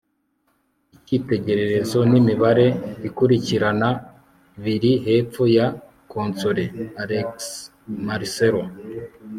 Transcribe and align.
icyitegererezo 0.95 1.99
nimibare 2.11 2.67
ikurikirana 3.07 3.89
biri 4.63 4.91
hepfo 5.05 5.43
ya 5.57 5.67
konsole. 6.11 6.63
(alexmarcelo 7.01 8.61